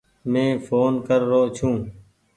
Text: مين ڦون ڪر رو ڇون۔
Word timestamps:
مين 0.31 0.49
ڦون 0.65 0.93
ڪر 1.07 1.21
رو 1.31 1.41
ڇون۔ 1.55 1.77